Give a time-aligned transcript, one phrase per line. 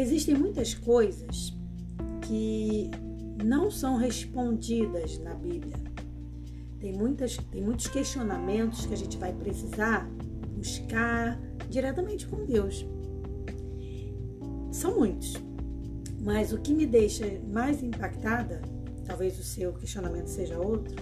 [0.00, 1.54] Existem muitas coisas
[2.22, 2.90] que
[3.44, 5.76] não são respondidas na Bíblia.
[6.78, 10.08] Tem, muitas, tem muitos questionamentos que a gente vai precisar
[10.56, 11.38] buscar
[11.68, 12.86] diretamente com Deus.
[14.72, 15.34] São muitos,
[16.22, 18.62] mas o que me deixa mais impactada,
[19.04, 20.96] talvez o seu questionamento seja outro,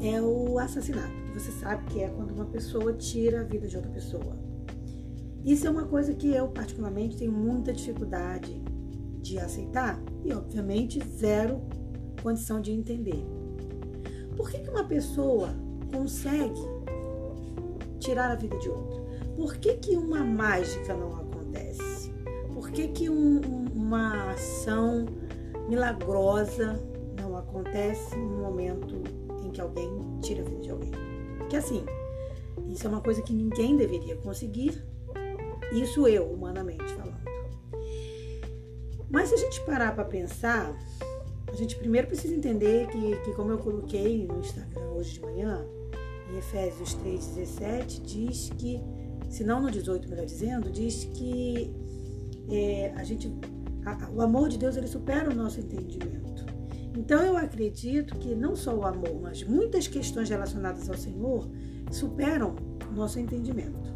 [0.00, 1.12] é o assassinato.
[1.34, 4.57] Você sabe que é quando uma pessoa tira a vida de outra pessoa.
[5.44, 8.62] Isso é uma coisa que eu, particularmente, tenho muita dificuldade
[9.22, 11.60] de aceitar e, obviamente, zero
[12.22, 13.24] condição de entender.
[14.36, 15.54] Por que, que uma pessoa
[15.92, 16.60] consegue
[17.98, 19.00] tirar a vida de outra?
[19.36, 22.12] Por que, que uma mágica não acontece?
[22.52, 23.40] Por que, que um,
[23.74, 25.06] uma ação
[25.68, 26.80] milagrosa
[27.20, 28.94] não acontece no momento
[29.44, 30.92] em que alguém tira a vida de alguém?
[31.48, 31.84] Que assim,
[32.68, 34.84] isso é uma coisa que ninguém deveria conseguir,
[35.72, 37.18] isso eu, humanamente falando.
[39.10, 40.76] Mas se a gente parar para pensar,
[41.46, 45.64] a gente primeiro precisa entender que, que, como eu coloquei no Instagram hoje de manhã,
[46.30, 48.80] em Efésios 3,17, diz que,
[49.30, 51.74] se não no 18, melhor dizendo, diz que
[52.50, 53.32] é, a gente,
[53.84, 56.46] a, o amor de Deus ele supera o nosso entendimento.
[56.96, 61.48] Então eu acredito que não só o amor, mas muitas questões relacionadas ao Senhor
[61.90, 62.56] superam
[62.90, 63.94] o nosso entendimento.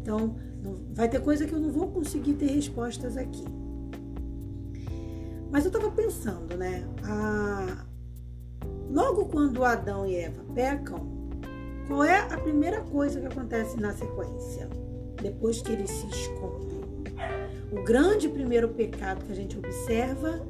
[0.00, 0.36] Então
[0.94, 3.44] vai ter coisa que eu não vou conseguir ter respostas aqui.
[5.50, 6.84] Mas eu estava pensando, né?
[7.04, 7.84] A...
[8.90, 11.06] Logo quando Adão e Eva pecam,
[11.86, 14.68] qual é a primeira coisa que acontece na sequência?
[15.20, 16.78] Depois que eles se escondem.
[17.72, 20.40] O grande primeiro pecado que a gente observa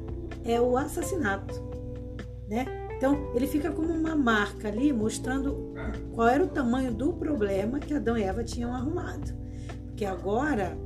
[0.43, 1.61] é o assassinato,
[2.47, 2.65] né?
[2.95, 5.73] Então, ele fica como uma marca ali, mostrando
[6.13, 9.33] qual era o tamanho do problema que Adão e Eva tinham arrumado.
[9.99, 10.77] Porque agora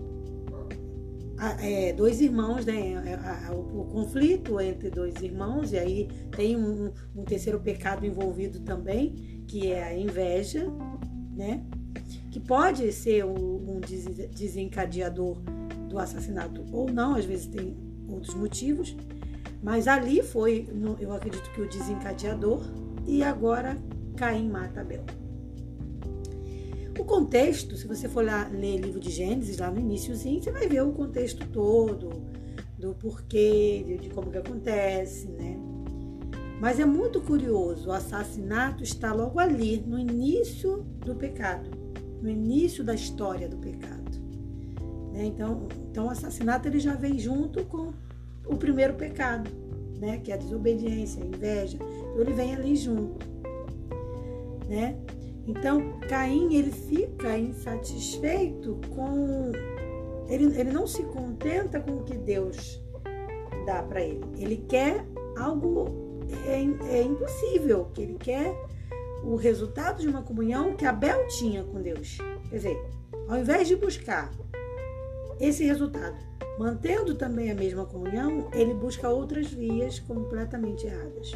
[1.62, 2.94] é, dois irmãos, né?
[3.06, 8.62] É, o, o, conflito entre dois irmãos, e aí tem um, um, terceiro pecado envolvido
[8.62, 10.66] também, que é a inveja,
[11.38, 11.64] né?
[12.32, 13.80] Que pode ser um
[14.32, 15.38] desencadeador
[15.88, 17.78] do assassinato ou não, às vezes tem
[18.10, 18.98] outros motivos,
[19.62, 20.68] mas ali foi,
[21.00, 22.64] eu acredito que o desencadeador,
[23.06, 23.78] e agora
[24.18, 25.06] Caim mata Abel.
[26.98, 30.68] O contexto, se você for lá ler livro de Gênesis, lá no iníciozinho, você vai
[30.68, 32.10] ver o contexto todo,
[32.78, 35.58] do porquê, de, de como que acontece, né?
[36.60, 41.70] Mas é muito curioso, o assassinato está logo ali, no início do pecado,
[42.22, 44.04] no início da história do pecado.
[45.12, 45.26] Né?
[45.26, 47.92] Então, então, o assassinato ele já vem junto com
[48.46, 49.50] o primeiro pecado,
[50.00, 50.20] né?
[50.20, 51.78] que é a desobediência, a inveja.
[51.78, 53.26] Então, ele vem ali junto.
[54.68, 54.98] Né?
[55.48, 59.52] Então, Caim ele fica insatisfeito com.
[60.30, 62.82] Ele, ele não se contenta com o que Deus
[63.66, 64.24] dá para ele.
[64.38, 65.06] Ele quer
[65.38, 66.04] algo
[66.46, 68.56] é, é impossível, que ele quer
[69.24, 72.18] o resultado de uma comunhão que Abel tinha com Deus.
[72.50, 72.86] Quer dizer,
[73.28, 74.32] ao invés de buscar
[75.40, 76.18] esse resultado,
[76.58, 81.32] mantendo também a mesma comunhão, ele busca outras vias completamente erradas.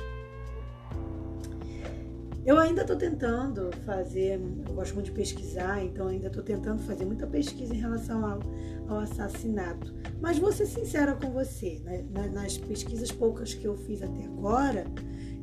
[2.48, 7.04] Eu ainda estou tentando fazer, eu gosto muito de pesquisar, então ainda estou tentando fazer
[7.04, 8.40] muita pesquisa em relação ao,
[8.88, 9.94] ao assassinato.
[10.22, 12.06] Mas vou ser sincera com você, né?
[12.34, 14.86] nas pesquisas poucas que eu fiz até agora,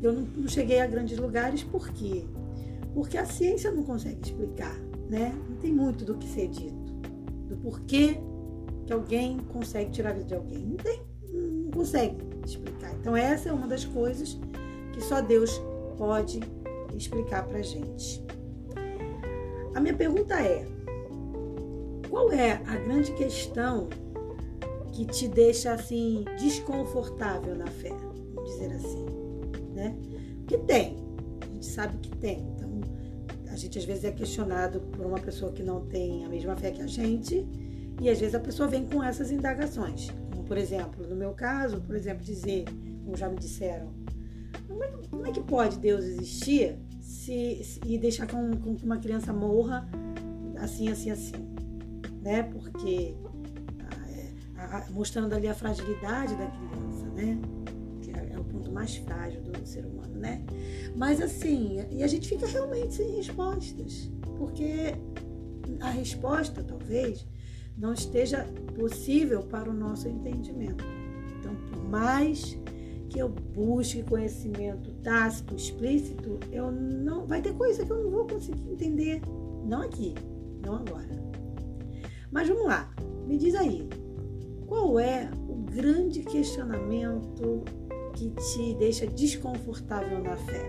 [0.02, 2.24] eu não, não cheguei a grandes lugares, por quê?
[2.94, 4.74] Porque a ciência não consegue explicar,
[5.10, 5.34] né?
[5.50, 6.90] Não tem muito do que ser dito,
[7.50, 8.16] do porquê
[8.86, 10.64] que alguém consegue tirar a vida de alguém.
[10.64, 12.16] Não tem, não consegue
[12.46, 12.94] explicar.
[12.98, 14.40] Então essa é uma das coisas
[14.94, 15.60] que só Deus
[15.98, 16.63] pode explicar
[17.48, 18.24] para gente.
[19.74, 20.66] A minha pergunta é:
[22.08, 23.88] qual é a grande questão
[24.92, 27.90] que te deixa assim desconfortável na fé?
[28.34, 29.06] Vamos dizer assim,
[29.74, 29.96] né?
[30.38, 30.96] Porque tem,
[31.40, 32.40] a gente sabe que tem.
[32.54, 32.80] Então,
[33.48, 36.70] a gente às vezes é questionado por uma pessoa que não tem a mesma fé
[36.70, 37.46] que a gente,
[38.00, 40.10] e às vezes a pessoa vem com essas indagações.
[40.30, 42.64] Como, por exemplo, no meu caso, por exemplo, dizer,
[43.04, 43.92] como já me disseram,
[44.68, 46.78] como é, como é que pode Deus existir
[47.24, 49.88] se, se, e deixar com, com, que uma criança morra
[50.58, 51.32] assim, assim, assim?
[52.22, 52.42] Né?
[52.42, 53.14] Porque
[54.56, 57.38] a, a, mostrando ali a fragilidade da criança, né?
[58.02, 60.44] Que é, é o ponto mais frágil do ser humano, né?
[60.94, 64.94] Mas assim, e a gente fica realmente sem respostas, porque
[65.80, 67.26] a resposta, talvez,
[67.76, 68.44] não esteja
[68.76, 70.84] possível para o nosso entendimento.
[71.38, 72.56] Então, por mais
[73.14, 78.26] que eu busque conhecimento tácito, explícito, eu não vai ter coisa que eu não vou
[78.26, 79.22] conseguir entender,
[79.64, 80.14] não aqui,
[80.60, 81.22] não agora.
[82.32, 82.92] Mas vamos lá,
[83.24, 83.88] me diz aí,
[84.66, 87.62] Qual é o grande questionamento
[88.14, 90.68] que te deixa desconfortável na fé?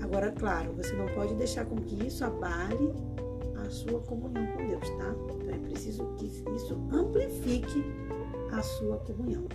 [0.00, 2.92] Agora, claro, você não pode deixar com que isso abale
[3.66, 5.12] a sua comunhão com Deus, tá?
[5.34, 7.82] Então é preciso que isso amplifique
[8.52, 9.48] a sua comunhão.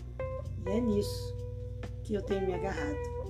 [0.65, 1.35] E é nisso
[2.03, 3.22] que eu tenho me agarrado.